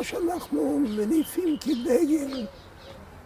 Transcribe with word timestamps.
מה 0.00 0.04
שאנחנו 0.04 0.78
מניפים 0.78 1.56
כדגל, 1.60 2.46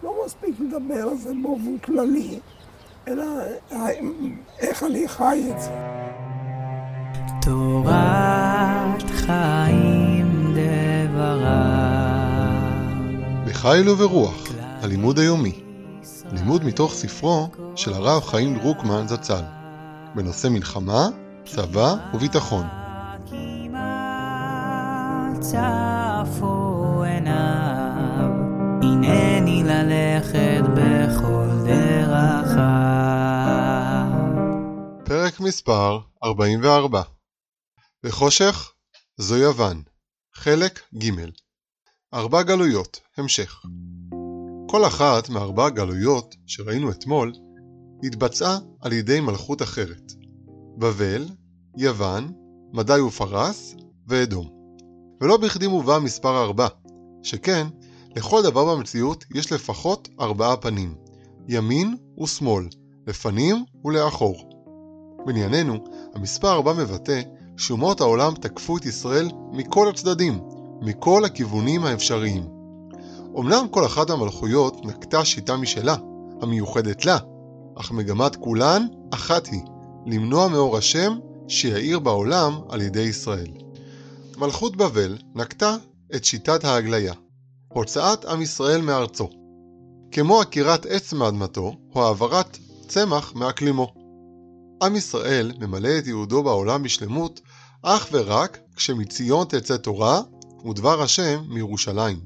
לא 0.03 0.15
מספיק 0.27 0.55
לדבר 0.61 1.09
על 1.09 1.17
זה 1.17 1.33
באופן 1.43 1.79
כללי, 1.79 2.39
אלא 3.09 3.25
איך 4.59 4.83
אני 4.83 5.09
חי 5.09 5.51
את 5.51 5.61
זה. 5.61 5.71
תורת 7.43 9.11
חיים 9.11 10.55
דברה 10.57 11.81
בחיל 13.47 13.89
וברוח, 13.89 14.49
הלימוד 14.83 15.19
היומי. 15.19 15.61
לימוד 16.33 16.65
מתוך 16.65 16.95
ספרו 16.95 17.49
של 17.77 17.93
הרב 17.93 18.23
חיים 18.23 18.59
דרוקמן 18.59 19.09
זצ"ל, 19.09 19.43
בנושא 20.15 20.49
מלחמה, 20.49 21.09
צבא 21.45 21.95
וביטחון. 22.15 22.84
צפו 25.45 27.03
עיניו, 27.03 28.31
הנני 28.83 29.63
ללכת 29.63 30.63
בכל 30.77 31.49
דרכיו. 31.67 32.65
פרק 35.05 35.41
מספר 35.41 35.99
44 36.25 37.03
בחושך 38.05 38.73
זו 39.17 39.37
יוון, 39.37 39.83
חלק 40.35 40.81
ג' 40.99 41.11
ארבע 42.15 42.43
גלויות, 42.43 43.01
המשך. 43.17 43.63
כל 44.69 44.87
אחת 44.87 45.29
מארבע 45.29 45.67
הגלויות 45.67 46.35
שראינו 46.47 46.91
אתמול 46.91 47.33
התבצעה 48.03 48.59
על 48.81 48.93
ידי 48.93 49.21
מלכות 49.21 49.63
אחרת 49.63 50.13
בבל, 50.79 51.27
יוון, 51.77 52.33
מדי 52.73 53.01
ופרס 53.01 53.75
ואדום. 54.09 54.64
ולא 55.25 55.37
בכדי 55.37 55.67
מובא 55.67 55.99
מספר 55.99 56.43
ארבע, 56.43 56.67
שכן 57.23 57.67
לכל 58.17 58.43
דבר 58.43 58.75
במציאות 58.77 59.25
יש 59.35 59.53
לפחות 59.53 60.09
ארבעה 60.21 60.57
פנים, 60.57 60.95
ימין 61.49 61.97
ושמאל, 62.23 62.69
לפנים 63.07 63.65
ולאחור. 63.85 64.51
בענייננו, 65.27 65.85
המספר 66.15 66.53
ארבע 66.53 66.73
מבטא 66.73 67.23
שאומות 67.57 68.01
העולם 68.01 68.35
תקפו 68.35 68.77
את 68.77 68.87
ישראל 68.87 69.29
מכל 69.53 69.89
הצדדים, 69.89 70.41
מכל 70.81 71.25
הכיוונים 71.25 71.85
האפשריים. 71.85 72.49
אמנם 73.39 73.67
כל 73.71 73.87
אחת 73.87 74.11
מהמלכויות 74.11 74.87
נקטה 74.87 75.25
שיטה 75.25 75.57
משלה, 75.57 75.97
המיוחדת 76.43 77.05
לה, 77.05 77.19
אך 77.77 77.93
מגמת 77.93 78.37
כולן 78.37 78.87
אחת 79.11 79.47
היא, 79.47 79.63
למנוע 80.07 80.49
מאור 80.49 80.77
השם 80.77 81.19
שיאיר 81.49 81.99
בעולם 81.99 82.53
על 82.69 82.83
ידי 82.83 83.03
ישראל. 83.03 83.64
מלכות 84.37 84.77
בבל 84.77 85.19
נקטה 85.35 85.77
את 86.15 86.25
שיטת 86.25 86.65
ההגליה, 86.65 87.15
הוצאת 87.69 88.25
עם 88.25 88.43
ישראל 88.43 88.81
מארצו, 88.81 89.31
כמו 90.11 90.41
עקירת 90.41 90.87
עץ 90.87 91.13
מאדמתו 91.13 91.77
או 91.95 92.07
העברת 92.07 92.59
צמח 92.89 93.33
מאקלימו. 93.35 93.95
עם 94.83 94.97
ישראל 94.97 95.53
ממלא 95.61 95.99
את 95.99 96.07
יהודו 96.07 96.43
בעולם 96.43 96.83
בשלמות 96.83 97.41
אך 97.83 98.09
ורק 98.13 98.59
כשמציון 98.77 99.47
תצא 99.47 99.77
תורה 99.77 100.21
ודבר 100.71 101.03
השם 101.03 101.43
מירושלים. 101.49 102.21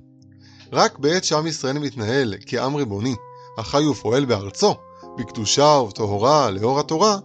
רק 0.73 0.99
בעת 0.99 1.25
שעם 1.25 1.47
ישראל 1.47 1.79
מתנהל 1.79 2.35
כעם 2.47 2.75
ריבוני, 2.75 3.15
החי 3.59 3.87
ופועל 3.87 4.25
בארצו, 4.25 4.75
בקדושה 5.19 5.81
ובטהרה 5.83 6.51
לאור 6.51 6.81
התורה, 6.81 7.19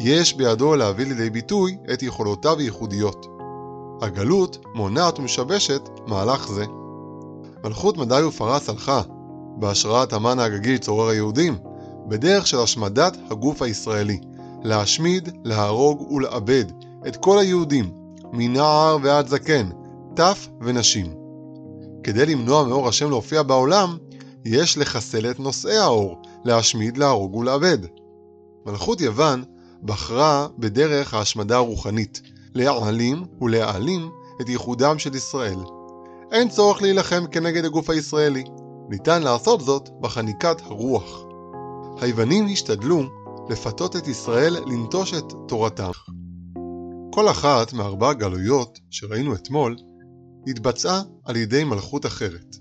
יש 0.00 0.34
בידו 0.34 0.76
להביא 0.76 1.06
לידי 1.06 1.30
ביטוי 1.30 1.76
את 1.92 2.02
יכולותיו 2.02 2.58
הייחודיות. 2.58 3.35
הגלות 4.00 4.58
מונעת 4.74 5.18
ומשבשת 5.18 5.88
מהלך 6.06 6.48
זה. 6.48 6.64
מלכות 7.64 7.96
מדי 7.96 8.22
ופרס 8.22 8.68
הלכה, 8.68 9.02
בהשראת 9.56 10.12
המן 10.12 10.38
האגגי 10.38 10.78
צורר 10.78 11.08
היהודים, 11.08 11.58
בדרך 12.08 12.46
של 12.46 12.58
השמדת 12.58 13.16
הגוף 13.30 13.62
הישראלי, 13.62 14.20
להשמיד, 14.64 15.28
להרוג 15.44 16.12
ולאבד 16.12 16.64
את 17.06 17.16
כל 17.16 17.38
היהודים, 17.38 17.90
מנער 18.32 18.98
ועד 19.02 19.28
זקן, 19.28 19.68
טף 20.14 20.48
ונשים. 20.60 21.14
כדי 22.02 22.26
למנוע 22.26 22.64
מאור 22.64 22.88
השם 22.88 23.10
להופיע 23.10 23.42
בעולם, 23.42 23.96
יש 24.44 24.78
לחסל 24.78 25.30
את 25.30 25.40
נושאי 25.40 25.76
האור, 25.76 26.22
להשמיד, 26.44 26.96
להרוג 26.96 27.34
ולאבד. 27.34 27.78
מלכות 28.66 29.00
יוון 29.00 29.44
בחרה 29.82 30.46
בדרך 30.58 31.14
ההשמדה 31.14 31.56
הרוחנית, 31.56 32.22
להעלים 32.56 33.24
ולהעלים 33.40 34.10
את 34.40 34.48
ייחודם 34.48 34.98
של 34.98 35.14
ישראל. 35.14 35.58
אין 36.32 36.48
צורך 36.48 36.82
להילחם 36.82 37.24
כנגד 37.30 37.64
הגוף 37.64 37.90
הישראלי, 37.90 38.44
ניתן 38.88 39.22
לעשות 39.22 39.60
זאת 39.60 39.88
בחניקת 40.00 40.60
הרוח. 40.60 41.24
היוונים 42.00 42.46
השתדלו 42.52 43.02
לפתות 43.48 43.96
את 43.96 44.08
ישראל 44.08 44.56
לנטוש 44.66 45.14
את 45.14 45.32
תורתם. 45.48 45.90
כל 47.12 47.28
אחת 47.28 47.72
מארבע 47.72 48.10
הגלויות 48.10 48.78
שראינו 48.90 49.34
אתמול 49.34 49.76
התבצעה 50.46 51.02
על 51.24 51.36
ידי 51.36 51.64
מלכות 51.64 52.06
אחרת 52.06 52.56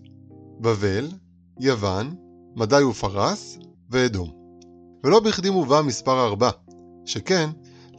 בבל, 0.60 1.12
יוון, 1.60 2.16
מדי 2.56 2.84
ופרס 2.84 3.58
ואדום. 3.90 4.30
ולא 5.04 5.20
בכדי 5.20 5.50
מובא 5.50 5.82
מספר 5.82 6.26
ארבע, 6.26 6.50
שכן 7.06 7.50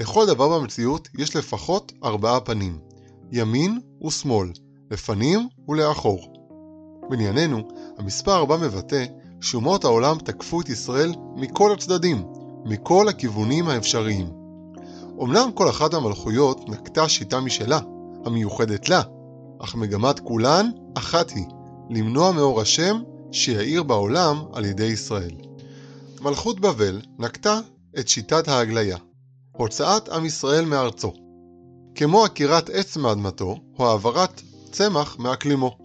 לכל 0.01 0.27
דבר 0.27 0.59
במציאות 0.59 1.09
יש 1.19 1.37
לפחות 1.37 1.93
ארבעה 2.05 2.41
פנים, 2.41 2.79
ימין 3.33 3.81
ושמאל, 4.07 4.53
לפנים 4.91 5.49
ולאחור. 5.69 6.33
בענייננו, 7.11 7.69
המספר 7.99 8.37
ארבע 8.37 8.57
מבטא 8.57 9.05
שאומות 9.41 9.85
העולם 9.85 10.19
תקפו 10.19 10.61
את 10.61 10.69
ישראל 10.69 11.13
מכל 11.37 11.73
הצדדים, 11.73 12.25
מכל 12.65 13.09
הכיוונים 13.09 13.69
האפשריים. 13.69 14.31
אמנם 15.23 15.51
כל 15.55 15.69
אחת 15.69 15.95
מהמלכויות 15.95 16.69
נקטה 16.69 17.09
שיטה 17.09 17.41
משלה, 17.41 17.81
המיוחדת 18.25 18.89
לה, 18.89 19.03
אך 19.61 19.75
מגמת 19.75 20.21
כולן 20.21 20.71
אחת 20.95 21.31
היא, 21.31 21.47
למנוע 21.91 22.33
מאור 22.33 22.61
השם 22.61 23.03
שיאיר 23.33 23.83
בעולם 23.83 24.45
על 24.53 24.65
ידי 24.65 24.85
ישראל. 24.85 25.31
מלכות 26.21 26.61
בבל 26.61 27.01
נקטה 27.19 27.61
את 27.99 28.09
שיטת 28.09 28.49
ההגליה, 28.49 28.97
הוצאת 29.57 30.09
עם 30.09 30.25
ישראל 30.25 30.65
מארצו, 30.65 31.13
כמו 31.95 32.25
עקירת 32.25 32.71
עץ 32.71 32.97
מאדמתו 32.97 33.57
או 33.79 33.91
העברת 33.91 34.43
צמח 34.71 35.17
מאקלימו. 35.19 35.77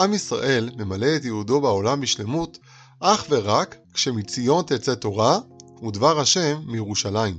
עם 0.00 0.14
ישראל 0.14 0.70
ממלא 0.76 1.16
את 1.16 1.24
יהודו 1.24 1.60
בעולם 1.60 2.00
בשלמות 2.00 2.58
אך 3.00 3.26
ורק 3.30 3.76
כשמציון 3.94 4.64
תצא 4.64 4.94
תורה 4.94 5.38
ודבר 5.86 6.20
השם 6.20 6.60
מירושלים. 6.66 7.34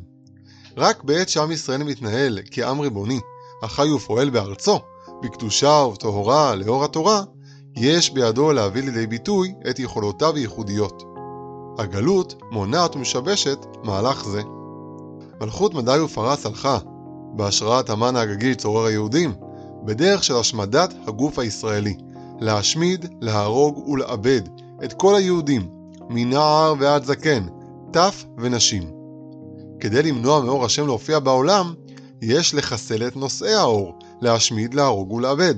רק 0.78 1.04
בעת 1.04 1.30
שעם 1.30 1.52
ישראל 1.52 1.84
מתנהל 1.84 2.40
כעם 2.52 2.80
ריבוני, 2.80 3.20
החי 3.64 3.92
ופועל 3.92 4.30
בארצו, 4.30 4.80
בקדושה 5.24 5.84
ובטהרה 5.88 6.56
לאור 6.56 6.84
התורה, 6.84 7.24
יש 7.76 8.10
בידו 8.10 8.52
להביא 8.52 8.82
לידי 8.82 9.08
ביטוי 9.08 9.54
את 9.70 9.80
יכולותיו 9.80 10.36
הייחודיות. 10.36 11.04
הגלות 11.78 12.36
מונעת 12.52 12.96
ומשבשת 12.96 13.66
מהלך 13.84 14.26
זה. 14.26 14.42
מלכות 15.42 15.74
מדי 15.74 16.00
ופרס 16.00 16.46
הלכה, 16.46 16.78
בהשראת 17.36 17.90
המן 17.90 18.16
האגגי 18.16 18.56
צורר 18.56 18.86
היהודים, 18.86 19.34
בדרך 19.86 20.24
של 20.24 20.36
השמדת 20.36 20.94
הגוף 21.08 21.40
הישראלי, 21.40 21.98
להשמיד, 22.40 23.06
להרוג 23.22 23.90
ולאבד 23.90 24.42
את 24.84 24.94
כל 24.94 25.16
היהודים, 25.16 25.70
מנער 26.10 26.74
ועד 26.80 27.04
זקן, 27.04 27.44
טף 27.92 28.26
ונשים. 28.38 28.92
כדי 29.80 30.04
למנוע 30.04 30.42
מאור 30.42 30.66
השם 30.66 30.86
להופיע 30.86 31.20
בעולם, 31.20 31.74
יש 32.22 32.54
לחסל 32.54 33.08
את 33.08 33.16
נושאי 33.16 33.54
האור, 33.54 34.00
להשמיד, 34.22 34.74
להרוג 34.74 35.12
ולאבד. 35.12 35.56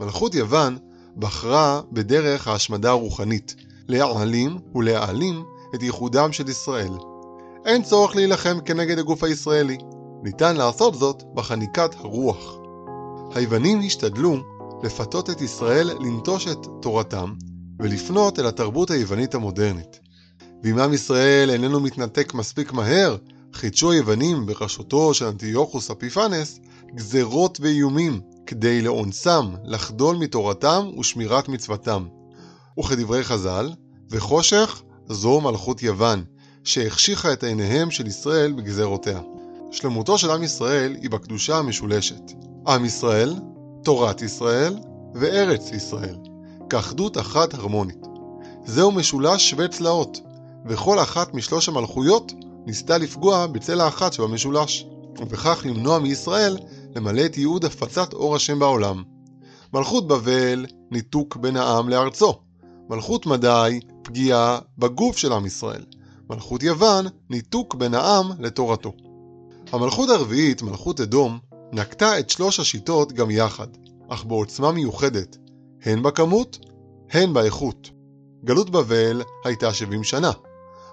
מלכות 0.00 0.34
יוון 0.34 0.76
בחרה 1.16 1.80
בדרך 1.92 2.48
ההשמדה 2.48 2.90
הרוחנית, 2.90 3.54
להעלים 3.88 4.58
ולהעלים 4.74 5.44
את 5.74 5.82
ייחודם 5.82 6.32
של 6.32 6.48
ישראל. 6.48 6.92
אין 7.68 7.82
צורך 7.82 8.16
להילחם 8.16 8.58
כנגד 8.64 8.98
הגוף 8.98 9.24
הישראלי, 9.24 9.78
ניתן 10.22 10.56
לעשות 10.56 10.94
זאת 10.94 11.22
בחניקת 11.34 11.94
הרוח. 11.94 12.58
היוונים 13.34 13.80
השתדלו 13.80 14.36
לפתות 14.82 15.30
את 15.30 15.40
ישראל 15.40 15.90
לנטוש 16.00 16.48
את 16.48 16.58
תורתם 16.82 17.34
ולפנות 17.78 18.38
אל 18.38 18.46
התרבות 18.46 18.90
היוונית 18.90 19.34
המודרנית. 19.34 20.00
ואם 20.62 20.78
עם 20.78 20.92
ישראל 20.92 21.50
איננו 21.50 21.80
מתנתק 21.80 22.34
מספיק 22.34 22.72
מהר, 22.72 23.16
חידשו 23.54 23.92
היוונים 23.92 24.46
בראשותו 24.46 25.14
של 25.14 25.26
אנטיוכוס 25.26 25.90
אפיפנס 25.90 26.60
גזרות 26.94 27.58
ואיומים 27.60 28.20
כדי 28.46 28.82
לאונסם, 28.82 29.54
לחדול 29.64 30.16
מתורתם 30.16 30.86
ושמירת 30.98 31.48
מצוותם. 31.48 32.06
וכדברי 32.80 33.24
חז"ל, 33.24 33.72
וחושך 34.10 34.82
זו 35.08 35.40
מלכות 35.40 35.82
יוון, 35.82 36.24
שהחשיכה 36.64 37.32
את 37.32 37.44
עיניהם 37.44 37.90
של 37.90 38.06
ישראל 38.06 38.52
בגזרותיה. 38.52 39.20
שלמותו 39.70 40.18
של 40.18 40.30
עם 40.30 40.42
ישראל 40.42 40.96
היא 41.02 41.10
בקדושה 41.10 41.58
המשולשת. 41.58 42.32
עם 42.66 42.84
ישראל, 42.84 43.34
תורת 43.84 44.22
ישראל 44.22 44.76
וארץ 45.14 45.72
ישראל, 45.72 46.16
כאחדות 46.70 47.18
אחת 47.18 47.54
הרמונית. 47.54 48.06
זהו 48.64 48.92
משולש 48.92 49.50
שווה 49.50 49.68
צלעות, 49.68 50.20
וכל 50.66 50.98
אחת 50.98 51.34
משלוש 51.34 51.68
המלכויות 51.68 52.32
ניסתה 52.66 52.98
לפגוע 52.98 53.46
בצלע 53.46 53.88
אחת 53.88 54.12
שבמשולש, 54.12 54.86
ובכך 55.18 55.62
למנוע 55.64 55.98
מישראל 55.98 56.58
למלא 56.96 57.24
את 57.24 57.36
ייעוד 57.36 57.64
הפצת 57.64 58.12
אור 58.12 58.36
השם 58.36 58.58
בעולם. 58.58 59.02
מלכות 59.72 60.08
בבל, 60.08 60.66
ניתוק 60.90 61.36
בין 61.36 61.56
העם 61.56 61.88
לארצו. 61.88 62.38
מלכות 62.90 63.26
מדי, 63.26 63.80
פגיעה 64.02 64.58
בגוף 64.78 65.16
של 65.16 65.32
עם 65.32 65.46
ישראל. 65.46 65.84
מלכות 66.30 66.62
יוון, 66.62 67.06
ניתוק 67.30 67.74
בין 67.74 67.94
העם 67.94 68.30
לתורתו. 68.38 68.92
המלכות 69.72 70.08
הרביעית, 70.08 70.62
מלכות 70.62 71.00
אדום, 71.00 71.38
נקטה 71.72 72.18
את 72.18 72.30
שלוש 72.30 72.60
השיטות 72.60 73.12
גם 73.12 73.30
יחד, 73.30 73.66
אך 74.08 74.24
בעוצמה 74.24 74.72
מיוחדת, 74.72 75.36
הן 75.82 76.02
בכמות, 76.02 76.58
הן 77.10 77.32
באיכות. 77.32 77.90
גלות 78.44 78.70
בבל 78.70 79.22
הייתה 79.44 79.72
70 79.72 80.04
שנה. 80.04 80.30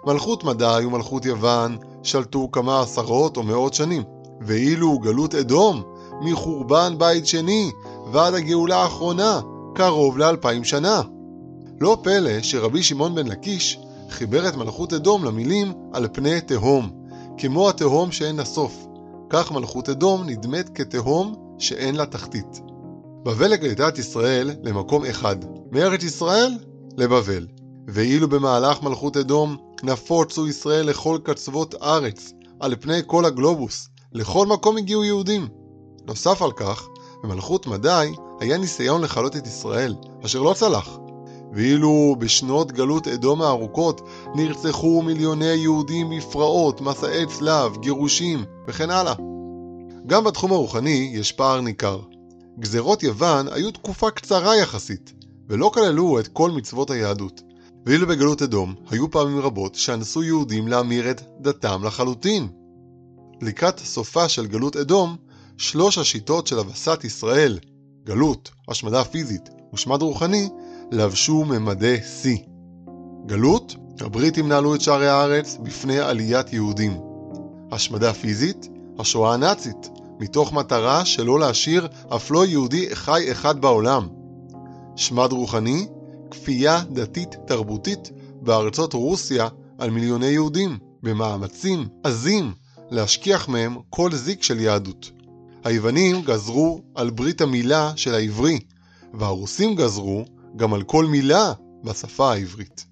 מלכות 0.05 0.43
מדי 0.43 0.83
ומלכות 0.87 1.25
יוון 1.25 1.77
שלטו 2.03 2.51
כמה 2.51 2.81
עשרות 2.81 3.37
או 3.37 3.43
מאות 3.43 3.73
שנים, 3.73 4.03
ואילו 4.41 4.99
גלות 4.99 5.35
אדום, 5.35 5.83
מחורבן 6.21 6.95
בית 6.97 7.27
שני 7.27 7.71
ועד 8.11 8.33
הגאולה 8.33 8.77
האחרונה, 8.77 9.41
קרוב 9.75 10.17
לאלפיים 10.17 10.63
שנה. 10.63 11.01
לא 11.81 11.97
פלא 12.03 12.41
שרבי 12.41 12.83
שמעון 12.83 13.15
בן 13.15 13.27
לקיש 13.27 13.79
חיבר 14.09 14.47
את 14.49 14.55
מלכות 14.55 14.93
אדום 14.93 15.23
למילים 15.23 15.73
על 15.93 16.07
פני 16.13 16.41
תהום, 16.41 16.91
כמו 17.37 17.69
התהום 17.69 18.11
שאין 18.11 18.35
לה 18.35 18.45
סוף. 18.45 18.87
כך 19.29 19.51
מלכות 19.51 19.89
אדום 19.89 20.23
נדמת 20.29 20.69
כתהום 20.75 21.35
שאין 21.59 21.95
לה 21.95 22.05
תחתית. 22.05 22.61
בבל 23.23 23.53
הגליתה 23.53 23.87
את 23.87 23.97
ישראל 23.97 24.51
למקום 24.63 25.05
אחד, 25.05 25.35
מארץ 25.71 26.03
ישראל 26.03 26.57
לבבל. 26.97 27.47
ואילו 27.87 28.29
במהלך 28.29 28.83
מלכות 28.83 29.17
אדום 29.17 29.57
נפוצו 29.83 30.47
ישראל 30.47 30.85
לכל 30.85 31.17
קצוות 31.23 31.75
ארץ, 31.81 32.33
על 32.59 32.75
פני 32.79 32.99
כל 33.05 33.25
הגלובוס, 33.25 33.89
לכל 34.13 34.47
מקום 34.47 34.77
הגיעו 34.77 35.03
יהודים. 35.03 35.47
נוסף 36.07 36.41
על 36.41 36.51
כך, 36.51 36.87
במלכות 37.23 37.67
מדי 37.67 38.11
היה 38.39 38.57
ניסיון 38.57 39.01
לכלות 39.01 39.35
את 39.35 39.47
ישראל, 39.47 39.95
אשר 40.25 40.41
לא 40.41 40.53
צלח. 40.53 40.97
ואילו 41.55 42.15
בשנות 42.19 42.71
גלות 42.71 43.07
אדום 43.07 43.41
הארוכות 43.41 44.01
נרצחו 44.35 45.01
מיליוני 45.01 45.45
יהודים 45.45 46.09
בפרעות, 46.09 46.81
מסעי 46.81 47.25
צלב, 47.25 47.77
גירושים 47.77 48.43
וכן 48.67 48.89
הלאה. 48.89 49.13
גם 50.07 50.23
בתחום 50.23 50.51
הרוחני 50.51 51.11
יש 51.13 51.31
פער 51.31 51.61
ניכר. 51.61 51.99
גזרות 52.59 53.03
יוון 53.03 53.47
היו 53.51 53.71
תקופה 53.71 54.11
קצרה 54.11 54.57
יחסית, 54.57 55.13
ולא 55.49 55.71
כללו 55.73 56.19
את 56.19 56.27
כל 56.27 56.51
מצוות 56.51 56.91
היהדות. 56.91 57.41
ואילו 57.85 58.07
בגלות 58.07 58.41
אדום 58.41 58.75
היו 58.89 59.11
פעמים 59.11 59.39
רבות 59.39 59.75
שאנסו 59.75 60.23
יהודים 60.23 60.67
להמיר 60.67 61.11
את 61.11 61.21
דתם 61.41 61.83
לחלוטין. 61.83 62.47
לקראת 63.41 63.79
סופה 63.79 64.29
של 64.29 64.47
גלות 64.47 64.75
אדום, 64.75 65.15
שלוש 65.57 65.97
השיטות 65.97 66.47
של 66.47 66.59
הבסת 66.59 67.03
ישראל, 67.03 67.59
גלות, 68.03 68.51
השמדה 68.67 69.03
פיזית 69.03 69.49
ושמד 69.73 70.01
רוחני, 70.01 70.49
לבשו 70.91 71.45
ממדי 71.45 71.97
שיא. 72.21 72.37
גלות, 73.25 73.75
הבריטים 74.01 74.47
נעלו 74.47 74.75
את 74.75 74.81
שערי 74.81 75.07
הארץ 75.07 75.57
בפני 75.63 75.99
עליית 75.99 76.53
יהודים. 76.53 76.97
השמדה 77.71 78.13
פיזית, 78.13 78.69
השואה 78.99 79.33
הנאצית, 79.33 79.89
מתוך 80.19 80.53
מטרה 80.53 81.05
שלא 81.05 81.39
להשאיר 81.39 81.87
אף 82.15 82.31
לא 82.31 82.45
יהודי 82.45 82.95
חי 82.95 83.31
אחד 83.31 83.61
בעולם. 83.61 84.07
שמד 84.95 85.31
רוחני, 85.31 85.87
כפייה 86.31 86.81
דתית 86.91 87.35
תרבותית 87.47 88.11
בארצות 88.41 88.93
רוסיה 88.93 89.47
על 89.77 89.89
מיליוני 89.89 90.25
יהודים, 90.25 90.77
במאמצים 91.03 91.87
עזים 92.03 92.51
להשכיח 92.91 93.49
מהם 93.49 93.75
כל 93.89 94.11
זיק 94.11 94.43
של 94.43 94.59
יהדות. 94.59 95.11
היוונים 95.63 96.21
גזרו 96.21 96.81
על 96.95 97.09
ברית 97.09 97.41
המילה 97.41 97.91
של 97.95 98.13
העברי, 98.13 98.59
והרוסים 99.13 99.75
גזרו 99.75 100.25
גם 100.55 100.73
על 100.73 100.83
כל 100.83 101.05
מילה 101.05 101.53
בשפה 101.83 102.31
העברית. 102.31 102.85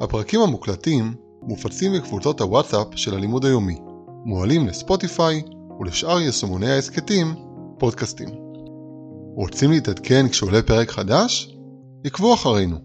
הפרקים 0.00 0.40
המוקלטים 0.40 1.14
מופצים 1.42 1.92
בקבוצות 1.92 2.40
הוואטסאפ 2.40 2.86
של 2.96 3.14
הלימוד 3.14 3.44
היומי, 3.44 3.78
מועלים 4.24 4.66
לספוטיפיי 4.66 5.42
ולשאר 5.80 6.20
יישומוני 6.20 6.70
ההסכתים, 6.70 7.34
פודקאסטים. 7.78 8.28
רוצים 9.34 9.70
להתעדכן 9.70 10.28
כשעולה 10.28 10.62
פרק 10.62 10.90
חדש? 10.90 11.56
עקבו 12.04 12.34
אחרינו, 12.34 12.76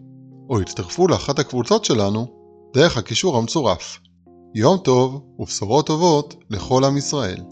או 0.50 0.60
הצטרפו 0.60 1.08
לאחת 1.08 1.40
הקבוצות 1.40 1.86
שלנו 1.86 2.28
דרך 2.74 2.98
הקישור 2.98 3.38
המצורף. 3.38 4.00
יום 4.56 4.78
טוב 4.78 5.22
ובשורות 5.40 5.88
טובות 5.88 6.36
לכל 6.50 6.84
עם 6.84 6.98
ישראל. 6.98 7.44